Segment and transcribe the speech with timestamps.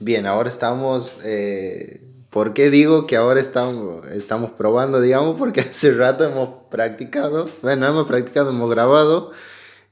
[0.00, 1.18] Bien, ahora estamos...
[1.24, 2.00] Eh,
[2.30, 5.36] ¿Por qué digo que ahora estamos, estamos probando, digamos?
[5.38, 9.30] Porque hace rato hemos practicado, bueno, hemos practicado, hemos grabado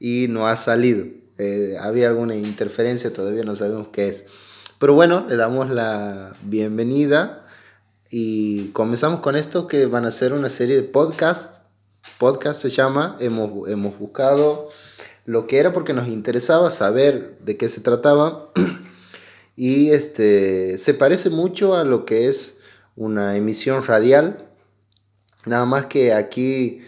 [0.00, 1.06] y no ha salido.
[1.38, 4.24] Eh, había alguna interferencia, todavía no sabemos qué es.
[4.80, 7.46] Pero bueno, le damos la bienvenida
[8.10, 11.60] y comenzamos con esto que van a ser una serie de podcasts.
[12.18, 14.68] Podcast se llama, hemos, hemos buscado
[15.24, 18.50] lo que era porque nos interesaba saber de qué se trataba.
[19.56, 22.58] y este, se parece mucho a lo que es
[22.96, 24.48] una emisión radial.
[25.46, 26.80] Nada más que aquí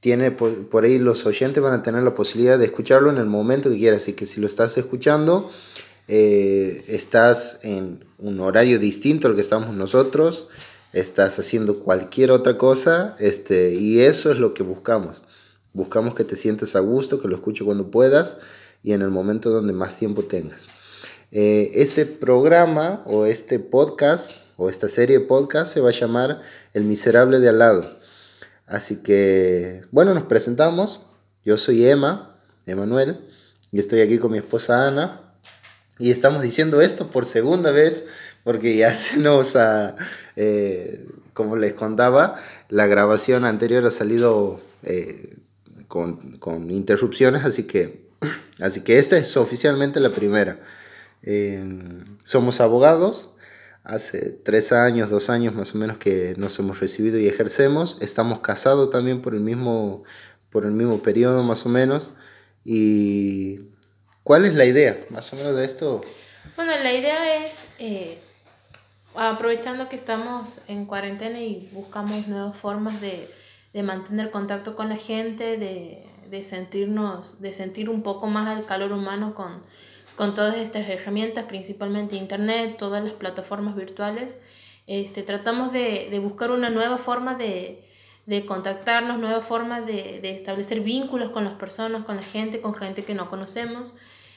[0.00, 3.70] tiene por, ahí los oyentes van a tener la posibilidad de escucharlo en el momento
[3.70, 4.02] que quieras.
[4.02, 5.50] Así que si lo estás escuchando,
[6.08, 10.48] eh, estás en un horario distinto al que estamos nosotros,
[10.92, 15.22] estás haciendo cualquier otra cosa, este, y eso es lo que buscamos.
[15.72, 18.38] Buscamos que te sientes a gusto, que lo escuches cuando puedas
[18.82, 20.68] y en el momento donde más tiempo tengas.
[21.32, 26.40] Eh, este programa o este podcast o esta serie de podcast se va a llamar
[26.72, 27.98] El Miserable de Al lado.
[28.66, 31.02] Así que, bueno, nos presentamos.
[31.44, 33.20] Yo soy Emma, Emanuel,
[33.70, 35.34] y estoy aquí con mi esposa Ana.
[36.00, 38.06] Y estamos diciendo esto por segunda vez
[38.42, 39.94] porque ya se nos ha,
[40.34, 45.36] eh, como les contaba, la grabación anterior ha salido eh,
[45.86, 48.08] con, con, interrupciones, así que,
[48.60, 50.58] así que esta es oficialmente la primera
[52.24, 53.30] somos abogados,
[53.84, 57.96] hace tres años, dos años más o menos que nos hemos recibido y ejercemos.
[58.00, 60.04] Estamos casados también por el mismo,
[60.50, 62.10] por el mismo periodo más o menos.
[62.64, 63.60] ¿Y
[64.22, 66.02] cuál es la idea más o menos de esto?
[66.56, 68.18] Bueno, la idea es, eh,
[69.14, 73.30] aprovechando que estamos en cuarentena y buscamos nuevas formas de,
[73.72, 78.66] de mantener contacto con la gente, de, de, sentirnos, de sentir un poco más el
[78.66, 79.62] calor humano con
[80.16, 84.38] con todas estas herramientas, principalmente Internet, todas las plataformas virtuales,
[84.86, 87.84] este, tratamos de, de buscar una nueva forma de,
[88.26, 92.74] de contactarnos, nueva forma de, de, establecer vínculos con las personas, con la gente, con
[92.74, 93.94] gente que no conocemos.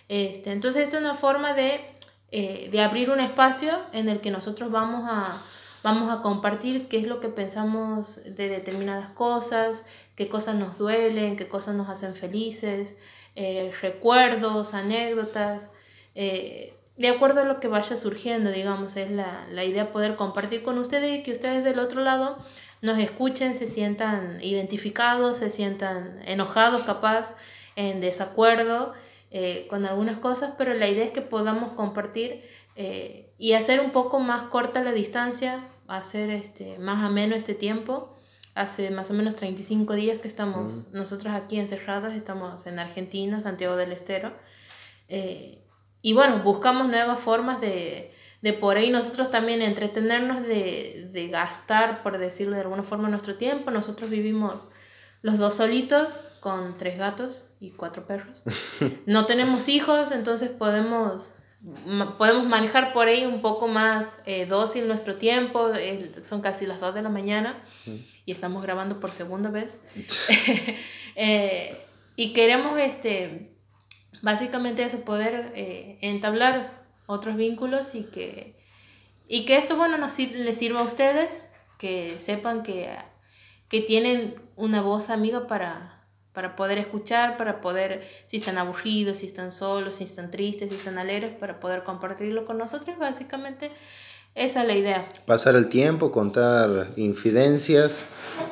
[0.10, 1.82] Este, entonces, esto es una forma de,
[2.32, 5.42] eh, de abrir un espacio en el que nosotros vamos a,
[5.84, 9.86] vamos a compartir qué es lo que pensamos de determinadas cosas,
[10.16, 12.98] qué cosas nos duelen, qué cosas nos hacen felices,
[13.36, 15.72] eh, recuerdos, anécdotas,
[16.16, 20.62] eh, de acuerdo a lo que vaya surgiendo, digamos, es la, la idea poder compartir
[20.62, 22.38] con ustedes y que ustedes del otro lado
[22.82, 27.36] nos escuchen, se sientan identificados, se sientan enojados capaz,
[27.76, 28.94] en desacuerdo
[29.32, 32.44] eh, con algunas cosas, pero la idea es que podamos compartir
[33.38, 38.13] y hacer un poco más corta la distancia, hacer este, más ameno este tiempo
[38.56, 43.76] hace más o menos 35 días que estamos nosotros aquí encerrados, estamos en Argentina, Santiago
[43.76, 44.34] del Estero.
[45.08, 45.64] Eh,
[46.02, 52.04] y bueno, buscamos nuevas formas de, de por ahí nosotros también entretenernos, de, de, gastar,
[52.04, 53.72] por decirlo de alguna forma, nuestro tiempo.
[53.72, 54.68] Nosotros vivimos
[55.22, 58.44] los dos solitos con tres gatos y cuatro perros.
[59.06, 61.34] No tenemos hijos, entonces podemos
[62.18, 65.70] podemos manejar por ahí un poco más eh, dócil nuestro tiempo,
[66.22, 67.64] son casi las 2 de la mañana
[68.26, 69.82] y estamos grabando por segunda vez.
[71.16, 71.78] eh,
[72.16, 73.52] y queremos, este,
[74.22, 78.56] básicamente eso, poder eh, entablar otros vínculos y que,
[79.28, 81.46] y que esto, bueno, nos les sirva a ustedes,
[81.78, 82.96] que sepan que,
[83.68, 89.26] que tienen una voz amiga para, para poder escuchar, para poder, si están aburridos, si
[89.26, 92.98] están solos, si están tristes, si están alegres, para poder compartirlo con nosotros.
[92.98, 93.72] Básicamente,
[94.36, 95.10] esa es la idea.
[95.26, 98.06] Pasar el tiempo, contar infidencias,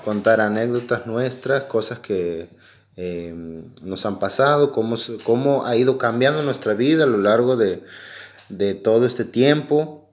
[0.04, 2.50] contar anécdotas nuestras, cosas que
[2.98, 3.34] eh,
[3.84, 7.82] nos han pasado, cómo, cómo ha ido cambiando nuestra vida a lo largo de,
[8.50, 10.10] de todo este tiempo.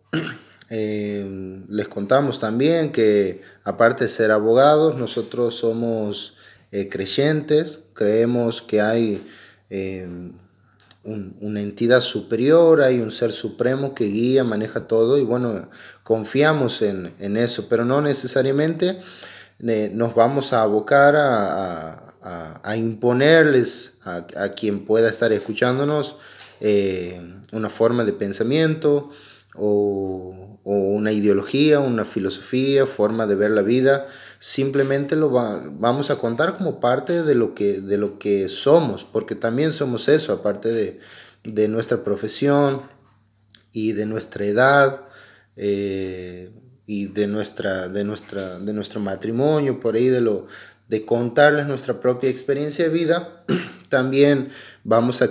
[0.71, 6.35] Eh, les contamos también que aparte de ser abogados, nosotros somos
[6.71, 9.27] eh, creyentes, creemos que hay
[11.09, 15.69] eh, una entidad superior, hay un ser supremo que guía, maneja todo y bueno,
[16.03, 18.99] confiamos en, eso, pero no necesariamente
[19.67, 22.05] eh, nos vamos a abocar a,
[22.77, 26.17] imponerles a, quien pueda estar escuchándonos
[27.53, 29.11] una forma de pensamiento
[29.55, 34.09] o, o una ideología, una filosofía, forma de ver la vida
[34.39, 39.35] simplemente lo vamos a contar como parte de lo, que, de lo que somos, porque
[39.35, 41.01] también somos eso, aparte de,
[41.45, 42.83] de nuestra profesión
[43.73, 45.05] y de nuestra edad
[45.57, 46.53] eh,
[46.87, 50.47] y de, nuestra, de, nuestra, de nuestro matrimonio, por ahí de, lo,
[50.89, 53.45] de contarles nuestra propia experiencia de vida,
[53.89, 54.51] también
[54.85, 55.31] vamos a,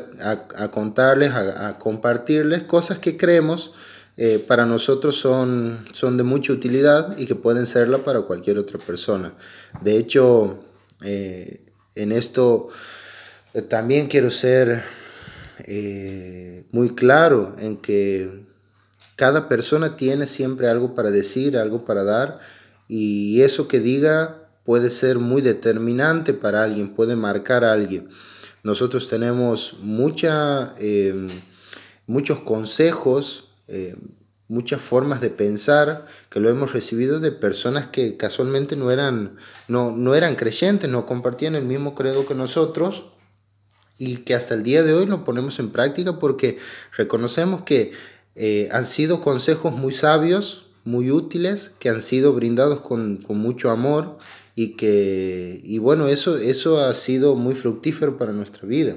[0.55, 3.71] a, contarles, a, compartirles cosas que creemos
[4.17, 8.79] eh, para nosotros son, son de mucha utilidad y que pueden serla para cualquier otra
[8.79, 9.33] persona.
[9.81, 10.63] De hecho,
[11.01, 12.69] eh, en esto
[13.53, 14.83] eh, también quiero ser
[16.71, 18.45] muy claro en que
[19.15, 22.39] cada persona tiene siempre algo para decir, algo para dar,
[22.87, 28.09] y eso que diga puede ser muy determinante para alguien, puede marcar a alguien.
[28.63, 31.27] Nosotros tenemos em,
[32.05, 33.95] muchos consejos, em,
[34.47, 39.37] muchas formas de pensar que lo hemos recibido de personas que casualmente no eran,
[39.67, 43.05] no, no eran creyentes, no compartían el mismo credo que nosotros
[43.97, 46.57] y que hasta el día de hoy lo ponemos en práctica porque
[46.95, 47.91] reconocemos que
[48.35, 53.71] eh, han sido consejos muy sabios, muy útiles, que han sido brindados con, con mucho
[53.71, 54.17] amor
[54.55, 58.95] y que, y bueno, eso, eso ha sido muy fructífero para nuestra vida.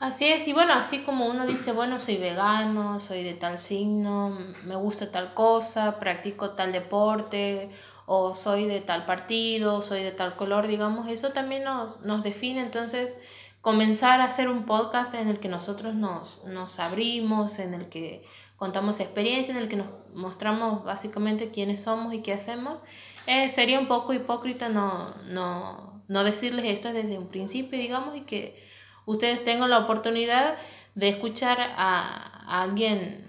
[0.00, 4.38] Así es, y bueno, así como uno dice, bueno, soy vegano, soy de tal signo,
[4.64, 7.68] me gusta tal cosa, practico tal deporte,
[8.06, 12.60] o soy de tal partido, soy de tal color, digamos, eso también nos, nos define,
[12.60, 13.16] entonces
[13.60, 18.24] comenzar a hacer un podcast en el que nosotros nos, nos abrimos, en el que
[18.56, 22.84] contamos experiencia, en el que nos mostramos básicamente quiénes somos y qué hacemos,
[23.26, 28.20] eh, sería un poco hipócrita no, no, no decirles esto desde un principio, digamos, y
[28.20, 28.77] que
[29.08, 30.56] ustedes tengan la oportunidad
[30.94, 33.26] de escuchar a, alguien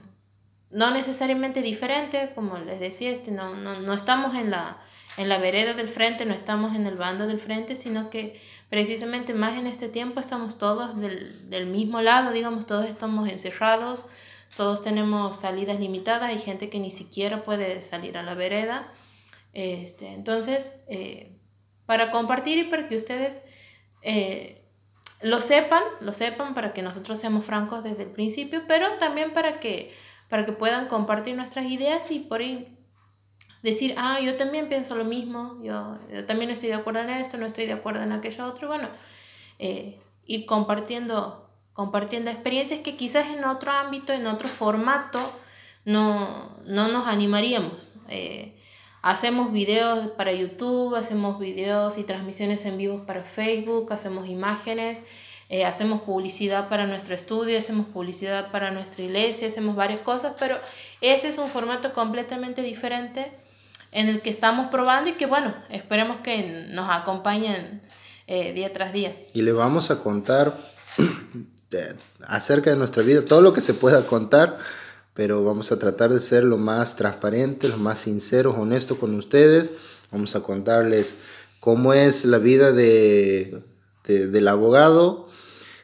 [0.72, 4.78] no necesariamente diferente, como les decía, este, no, no, no estamos en la,
[5.18, 8.40] en la vereda del frente, no estamos en el bando del frente, sino que
[8.70, 14.06] precisamente más en este tiempo estamos todos del, del mismo lado, digamos, todos estamos encerrados,
[14.56, 18.92] todos tenemos salidas limitadas, hay gente que ni siquiera puede salir a la vereda.
[19.54, 21.38] Este, entonces, eh,
[21.86, 23.44] para compartir y para que ustedes
[24.02, 24.60] eh,
[25.22, 29.60] lo sepan, lo sepan para que nosotros seamos francos desde el principio, pero también para
[29.60, 29.94] que,
[30.30, 32.78] para que puedan compartir nuestras ideas y por ahí
[33.62, 37.46] decir, ah, yo también pienso lo mismo, yo, también estoy de acuerdo en esto, no
[37.46, 38.88] estoy de acuerdo en aquello otro, bueno,
[39.60, 45.20] eh, ir compartiendo, compartiendo experiencias que quizás en otro ámbito, en otro formato,
[45.84, 47.88] no, no nos animaríamos.
[49.02, 55.02] Hacemos videos para YouTube, hacemos videos y transmisiones en vivo para Facebook, hacemos imágenes,
[55.48, 60.58] eh, hacemos publicidad para nuestro estudio, hacemos publicidad para nuestra iglesia, hacemos varias cosas, pero
[61.00, 63.32] ese es un formato completamente diferente
[63.92, 67.82] en el que estamos probando y que bueno, esperemos que nos acompañen
[68.28, 69.16] eh, día tras día.
[69.34, 70.58] Y le vamos a contar
[72.28, 74.58] acerca de nuestra vida, todo lo que se pueda contar
[75.14, 79.74] pero vamos a tratar de ser lo más transparentes, lo más sinceros, honestos con ustedes.
[80.12, 81.16] Vamos a contarles
[81.60, 83.64] cómo es la vida de,
[84.06, 85.28] del abogado,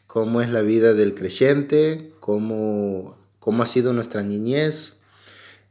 [0.07, 4.98] cómo es la vida del creyente, cómo, cómo ha sido nuestra niñez,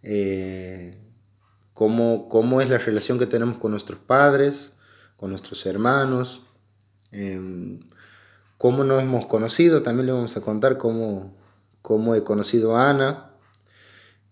[0.03, 0.99] eh,
[1.73, 4.73] cómo, cómo, es la relación que tenemos con nuestros padres,
[5.17, 6.43] con nuestros hermanos,
[7.11, 7.81] em,
[8.59, 9.83] cómo nos hemos conocido.
[9.83, 11.35] También le vamos a contar cómo,
[11.83, 13.34] cómo he conocido a Ana,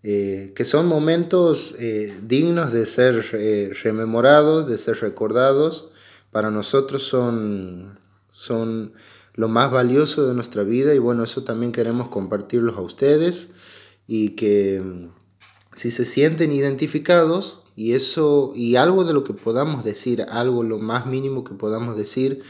[0.03, 5.91] eh, que son momentos eh, dignos de ser eh, rememorados, de ser recordados.
[6.29, 8.93] Para nosotros son, son
[9.33, 13.51] lo más valioso de nuestra vida y bueno, eso también queremos compartirlos a ustedes
[14.05, 15.07] y que mm,
[15.73, 20.79] si se sienten identificados y eso y algo de lo que podamos decir, algo lo
[20.79, 22.43] más mínimo que podamos decir,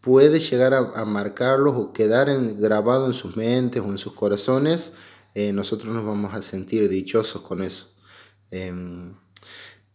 [0.00, 4.92] puede llegar a, marcarlos o quedar grabado en sus mentes o en sus corazones,
[5.36, 7.92] eh, nosotros nos vamos a sentir dichosos con eso.
[8.50, 9.12] Em,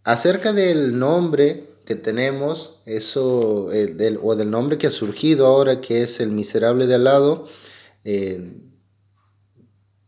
[0.03, 6.03] acerca del nombre que tenemos, eso, eh, o del nombre que ha surgido ahora, que
[6.03, 7.48] es el miserable de al lado,
[8.03, 8.53] eh,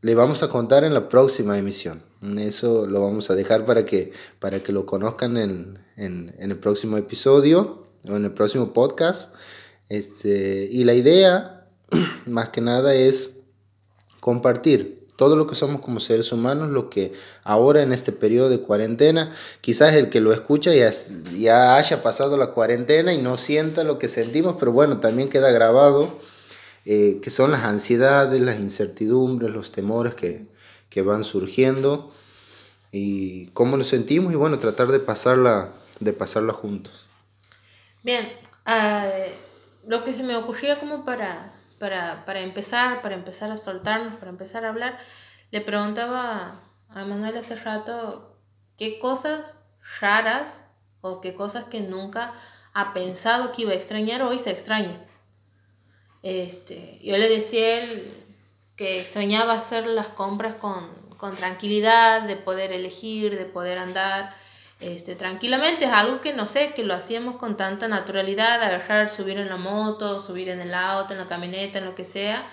[0.01, 2.03] le vamos a contar en la próxima emisión.
[2.37, 6.59] Eso lo vamos a dejar para que, para que lo conozcan en, en, en el
[6.59, 9.33] próximo episodio o en el próximo podcast.
[9.89, 11.71] Este, y la idea,
[12.27, 13.39] más que nada, es
[14.19, 18.59] compartir todo lo que somos como seres humanos, lo que ahora en este periodo de
[18.59, 20.91] cuarentena, quizás el que lo escucha ya,
[21.37, 25.51] ya haya pasado la cuarentena y no sienta lo que sentimos, pero bueno, también queda
[25.51, 26.19] grabado
[26.85, 30.47] eh, que son las ansiedades, las incertidumbres, los temores que,
[30.89, 32.11] que van surgiendo
[32.91, 37.05] y cómo nos sentimos y bueno, tratar de pasarla, de pasarla juntos.
[38.03, 38.27] Bien,
[38.67, 41.52] uh, lo que se me ocurría como para
[41.83, 44.97] para, para empezar, para empezar a soltarnos, para empezar a hablar,
[45.51, 48.37] le preguntaba a Manuel hace rato
[48.77, 49.59] qué cosas
[49.99, 50.63] raras
[51.01, 52.35] o qué cosas que nunca
[52.73, 54.95] ha pensado que iba a extrañar hoy se extraña.
[56.21, 58.13] Este, yo le decía a él
[58.77, 60.87] que extrañaba hacer las compras con,
[61.17, 64.33] con tranquilidad, de poder elegir, de poder andar
[64.79, 65.85] este, tranquilamente.
[65.85, 69.57] Es algo que no sé, que lo hacíamos con tanta naturalidad, agarrar, subir en la
[69.57, 72.45] moto, subir en el auto, en la camioneta, en lo que sea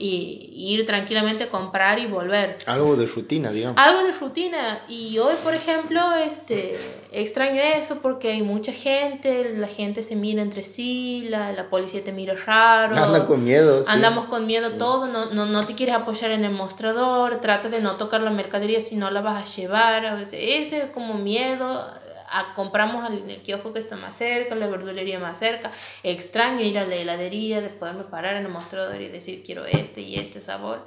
[0.00, 2.58] y, ir tranquilamente a comprar y volver.
[2.66, 3.78] Algo de rutina, digamos.
[3.78, 4.80] Algo de rutina.
[4.88, 6.78] Y hoy, por ejemplo, este,
[7.12, 12.02] extraño eso porque hay mucha gente, la gente se mira entre sí, la, la policía
[12.02, 12.96] te mira raro.
[12.96, 13.84] Anda con miedo.
[13.88, 17.80] Andamos con miedo todo, no, no, no te quieres apoyar en el mostrador, trata de
[17.80, 20.22] no tocar la mercadería si no la vas a llevar.
[20.32, 21.84] ese como miedo
[22.30, 25.72] a, compramos en el kiosco que está más cerca, la verdulería más cerca.
[26.02, 30.00] Extraño ir a la heladería, de poderme parar en el mostrador y decir quiero este
[30.02, 30.86] y este sabor.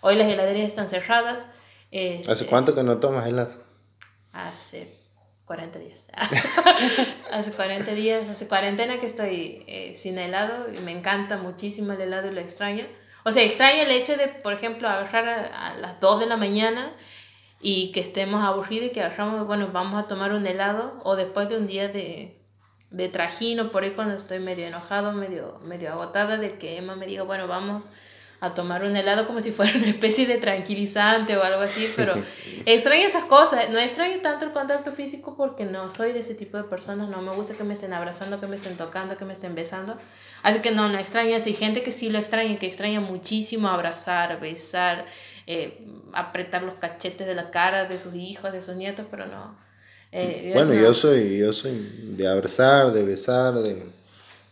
[0.00, 1.48] Hoy las heladerías están cerradas.
[1.90, 3.62] Este, ¿Hace cuánto que no tomas helado?
[4.32, 4.98] Hace
[5.44, 6.08] 40 días.
[7.30, 12.00] hace 40 días, hace cuarentena que estoy eh, sin helado y me encanta muchísimo el
[12.00, 12.84] helado y lo extraño.
[13.24, 16.36] O sea, extraño el hecho de, por ejemplo, agarrar a, a las 2 de la
[16.36, 16.92] mañana
[17.62, 21.48] y que estemos aburridos y que agarramos, bueno, vamos a tomar un helado o después
[21.48, 22.42] de un día de,
[22.90, 27.06] de trajino, por ahí cuando estoy medio enojado, medio, medio agotada, de que Emma me
[27.06, 27.90] diga, bueno, vamos
[28.42, 32.20] a tomar un helado como si fuera una especie de tranquilizante o algo así, pero
[32.66, 36.56] extraño esas cosas, no extraño tanto el contacto físico porque no soy de ese tipo
[36.56, 39.32] de personas, no me gusta que me estén abrazando, que me estén tocando, que me
[39.32, 39.96] estén besando,
[40.42, 43.68] así que no, no extraño eso, hay gente que sí lo extraña, que extraña muchísimo
[43.68, 45.06] abrazar, besar,
[45.46, 49.56] eh, apretar los cachetes de la cara de sus hijos, de sus nietos, pero no.
[50.10, 53.84] Eh, bueno, yo soy, yo soy de abrazar, de besar, de,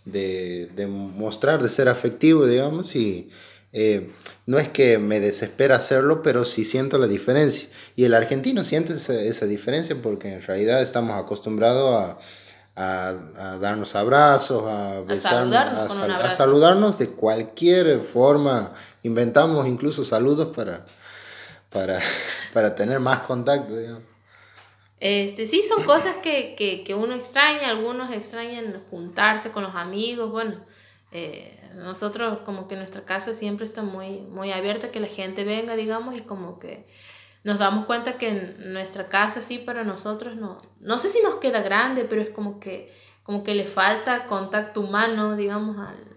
[0.04, 3.28] de, de mostrar, de ser afectivo, digamos, y
[3.72, 4.12] eh,
[4.46, 7.68] no es que me desespera hacerlo, pero sí siento la diferencia.
[7.94, 12.18] Y el argentino siente esa, esa diferencia porque en realidad estamos acostumbrados a,
[12.76, 18.72] a, darnos abrazos, a, besarnos, a, saludarnos de cualquier forma.
[19.02, 20.84] Inventamos incluso saludos para,
[21.68, 22.00] para,
[22.52, 23.74] para tener más contacto.
[24.98, 30.30] Este, sí, son cosas que, que, que, uno extraña, algunos extrañan juntarse con los amigos,
[30.30, 30.56] bueno,
[31.12, 35.74] eh, nosotros como que nuestra casa siempre está muy, muy abierta, que la gente venga,
[35.74, 36.86] digamos, y como que
[37.42, 41.62] nos damos cuenta que nuestra casa sí, para nosotros no, no sé si nos queda
[41.62, 46.10] grande, pero es como que, como que le falta contacto humano, digamos, al,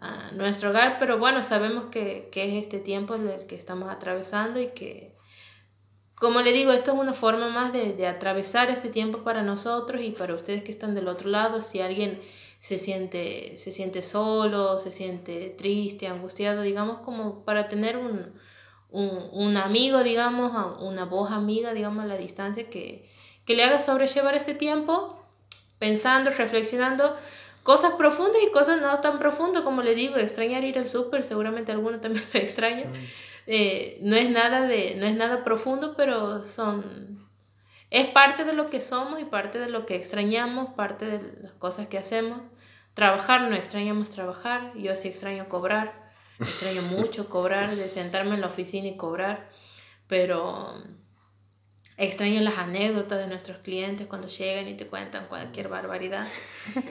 [0.00, 4.60] a nuestro hogar, pero bueno, sabemos que, que es este tiempo el que estamos atravesando
[4.60, 5.16] y que,
[6.14, 10.02] como le digo, esto es una forma más de, de atravesar este tiempo para nosotros
[10.02, 12.20] y para ustedes que están del otro lado, si alguien
[12.60, 18.32] se siente, se siente solo, se siente triste, angustiado, digamos, como para tener un,
[18.90, 23.08] un, un amigo, digamos, una voz amiga, digamos, a la distancia que,
[23.44, 25.24] que le haga sobrellevar este tiempo
[25.78, 27.16] pensando, reflexionando
[27.62, 31.70] cosas profundas y cosas no tan profundas, como le digo, extrañar ir al súper, seguramente
[31.70, 32.86] alguno también lo extraña.
[32.86, 32.94] Mm.
[33.46, 37.17] Eh, no, es nada de, no es nada profundo, pero son...
[37.90, 41.52] Es parte de lo que somos y parte de lo que extrañamos, parte de las
[41.52, 42.40] cosas que hacemos.
[42.94, 46.08] Trabajar, no extrañamos trabajar, yo sí extraño cobrar
[46.40, 49.48] Extraño mucho cobrar, de sentarme en la oficina y cobrar,
[50.06, 50.74] pero
[51.96, 56.26] extraño las anécdotas de nuestros clientes cuando llegan y te cuentan cualquier barbaridad.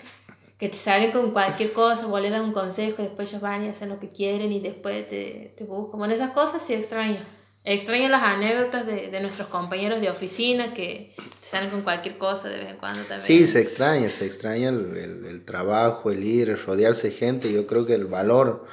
[0.58, 3.64] Que te salen con cualquier cosa, o le dan un consejo, y después ellos van
[3.64, 6.00] y hacen lo que quieren y después te, te buscan.
[6.00, 7.20] Bueno, esas cosas sí extraño.
[7.70, 12.60] Extraño las anécdotas de, de, nuestros compañeros de oficina que salen con cualquier cosa de
[12.60, 13.22] vez en cuando también.
[13.22, 17.52] Sí, se extraña, se extraña el, el, el trabajo, el ir, el rodearse de gente.
[17.52, 18.66] Yo creo que el valor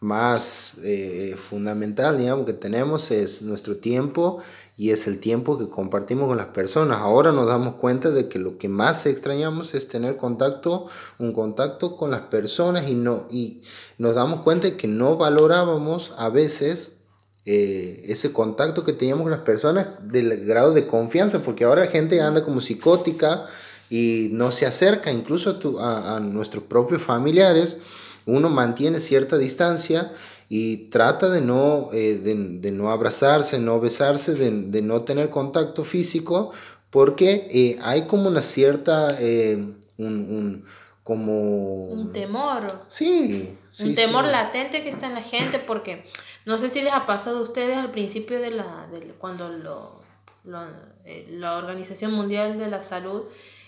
[0.00, 4.42] más eh, fundamental, digamos, que tenemos es nuestro tiempo
[4.76, 6.98] y es el tiempo que compartimos con las personas.
[6.98, 11.96] Ahora nos damos cuenta de que lo que más extrañamos es tener contacto, un contacto
[11.96, 13.62] con las personas y, no, y
[13.96, 16.98] nos damos cuenta de que no valorábamos a veces
[17.44, 21.90] eh, ese contacto que teníamos con las personas del grado de confianza, porque ahora la
[21.90, 23.46] gente anda como psicótica
[23.90, 27.78] y no se acerca incluso a, a nuestros propios familiares
[28.26, 30.12] uno mantiene cierta distancia
[30.48, 36.52] y trata de no, eh, de, no abrazarse, no besarse, de, no tener contacto físico,
[36.90, 39.56] porque eh, hay como una cierta, eh,
[39.96, 40.64] un,
[41.02, 41.86] como...
[41.86, 42.84] Un temor.
[42.88, 43.56] Sí.
[43.80, 46.04] un temor latente que está en la gente, porque
[46.44, 50.02] no sé si les ha pasado a ustedes al principio de la, de, cuando lo,
[50.44, 53.24] la Organización Mundial de la Salud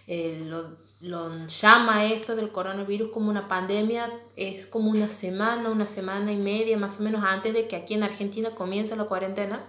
[0.06, 6.32] lo lo llama esto del coronavirus como una pandemia, es como una semana, una semana
[6.32, 9.62] y media más o menos antes de que aquí en Argentina comience la cuarentena.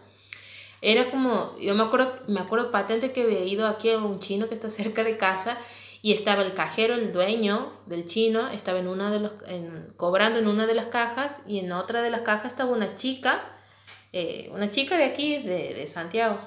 [0.81, 4.47] Era como, yo me acuerdo, me acuerdo patente que había ido aquí a un chino
[4.47, 5.57] que está cerca de casa
[6.05, 10.37] y estaba el cajero, el dueño del chino, estaba en una de los, en, cobrando
[10.37, 13.55] en una de las cajas y en otra de las cajas estaba una chica
[14.17, 16.39] eh, una chica de aquí, de, de Santiago.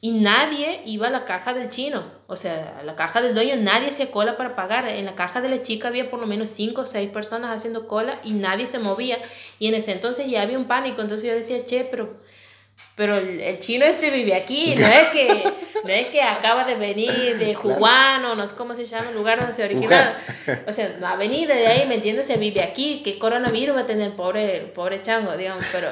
[0.00, 2.02] Y nadie iba a la caja del chino.
[2.28, 4.88] O sea, a la caja del dueño nadie hacía cola para pagar.
[4.88, 7.86] En la caja de la chica había por lo menos cinco o seis personas haciendo
[7.86, 9.18] cola y nadie se movía.
[9.58, 11.02] Y en ese entonces ya había un pánico.
[11.02, 12.16] Entonces yo decía, che, pero
[12.98, 15.44] pero el, el, chino este vive aquí, no es que,
[15.84, 19.14] no es que acaba de venir de Juan o no sé cómo se llama el
[19.14, 19.96] lugar donde se originó.
[20.66, 22.26] O sea, no ha venido de ahí, ¿me entiendes?
[22.26, 25.64] Se vive aquí, ¿qué coronavirus va a tener el pobre, pobre chango, digamos?
[25.70, 25.88] Pero,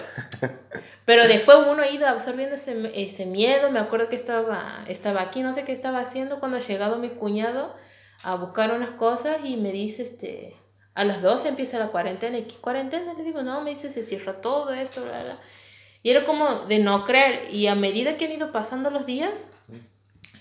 [1.05, 3.71] pero después uno ha ido absorbiendo ese, ese miedo.
[3.71, 7.11] Me acuerdo que estaba, estaba aquí, no sé qué estaba haciendo cuando ha llegado mi
[7.11, 7.77] cuñado
[8.25, 10.57] a buscar unas cosas y me dice, este,
[10.95, 12.39] a las 12 empieza la cuarentena.
[12.39, 13.15] ¿Y qué cuarentena?
[13.15, 15.39] Le digo, no, me dice, se cierra todo esto, bla, bla.
[16.07, 17.49] Y era como de no creer.
[17.51, 19.49] Y a medida que han ido pasando los días,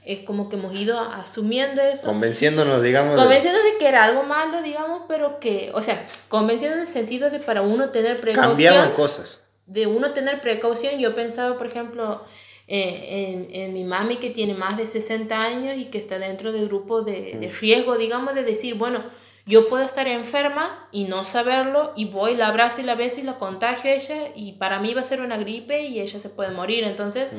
[0.05, 2.05] es como que hemos ido asumiendo eso.
[2.05, 3.15] Convenciéndonos, digamos.
[3.15, 3.71] Convenciéndonos de...
[3.71, 7.39] de que era algo malo, digamos, pero que, o sea, convenciéndonos en el sentido de
[7.39, 8.49] para uno tener precaución.
[8.49, 9.41] Cambiaban cosas.
[9.65, 10.99] De uno tener precaución.
[10.99, 12.23] Yo pensaba, por ejemplo,
[12.67, 16.51] eh, en, en, mi mami que tiene más de 60 años y que está dentro
[16.51, 19.01] del grupo de, de riesgo, digamos, de decir, bueno,
[19.45, 23.23] yo puedo estar enferma y no saberlo y voy, la abrazo y la beso y
[23.23, 26.29] la contagio a ella y para mí va a ser una gripe y ella se
[26.29, 26.83] puede morir.
[26.83, 27.29] Entonces,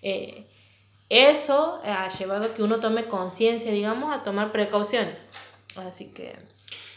[0.00, 0.46] eh,
[1.10, 5.26] eso ha llevado a que uno tome conciencia, digamos, a tomar precauciones.
[5.76, 6.36] Así que...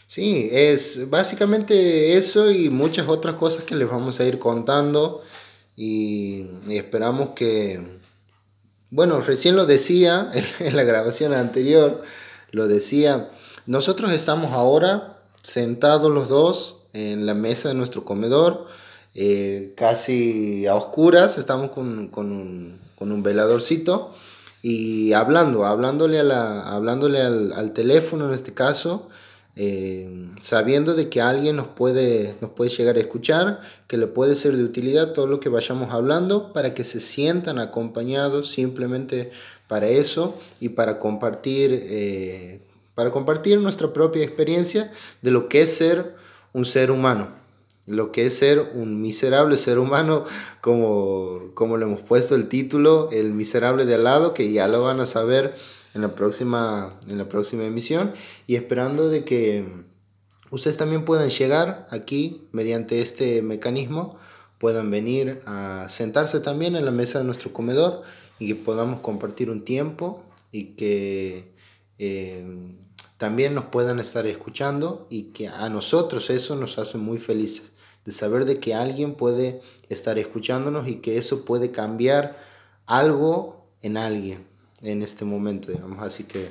[0.06, 5.22] Sí, es básicamente eso y muchas otras cosas que les vamos a ir contando
[5.76, 7.80] y, y esperamos que,
[8.90, 12.02] bueno, recién lo decía en, en la grabación anterior,
[12.52, 13.30] lo decía,
[13.66, 18.66] nosotros estamos ahora sentados los dos en la mesa de nuestro comedor,
[19.14, 24.14] eh, casi a oscuras, estamos con, con, un, con, un, veladorcito
[24.62, 29.08] y hablando, hablándole, a la, hablándole al, al teléfono en este caso,
[29.56, 34.34] eh, sabiendo de que alguien nos puede, nos puede llegar a escuchar, que le puede
[34.34, 39.30] ser de utilidad todo lo que vayamos hablando para que se sientan acompañados simplemente
[39.68, 42.62] para eso y para compartir eh,
[42.94, 46.14] para compartir nuestra propia experiencia de lo que es ser
[46.52, 47.28] un ser humano,
[47.86, 50.24] lo que es ser un miserable ser humano,
[50.60, 54.82] como, como le hemos puesto el título, el miserable de al lado, que ya lo
[54.82, 55.54] van a saber
[55.94, 58.12] en la próxima, en la próxima emisión,
[58.46, 59.66] y esperando de que
[60.50, 64.18] ustedes también puedan llegar aquí mediante este mecanismo,
[64.58, 68.02] puedan venir a sentarse también en la mesa de nuestro comedor
[68.38, 71.52] y que podamos compartir un tiempo y que
[71.98, 72.44] eh,
[73.18, 77.70] también nos puedan estar escuchando y que a nosotros eso nos hace muy felices,
[78.04, 82.36] de saber de que alguien puede estar escuchándonos y que eso puede cambiar
[82.86, 84.44] algo en alguien
[84.82, 86.02] en este momento, digamos.
[86.02, 86.50] Así que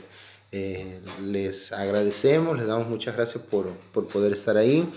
[0.51, 4.89] eh, les agradecemos, les damos muchas gracias por, por poder estar ahí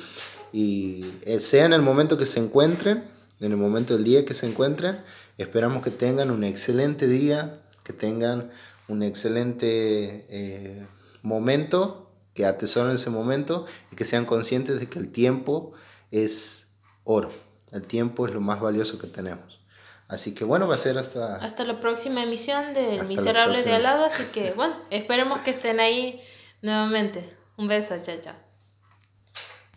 [0.52, 3.04] y eh, sea en el momento que se encuentren,
[3.40, 5.00] en el momento del día que se encuentren,
[5.36, 8.50] esperamos que tengan un excelente día, que tengan
[8.88, 10.24] un excelente...
[10.30, 10.86] Eh,
[11.26, 15.72] momento, que atesoren ese momento y que sean conscientes de que el tiempo
[16.10, 16.68] es
[17.04, 17.30] oro.
[17.72, 19.60] El tiempo es lo más valioso que tenemos.
[20.08, 21.36] Así que bueno, va a ser hasta...
[21.36, 24.04] Hasta la próxima emisión del Miserable de al lado.
[24.04, 26.20] Así que bueno, esperemos que estén ahí
[26.62, 27.36] nuevamente.
[27.56, 28.45] Un beso, chao, chao.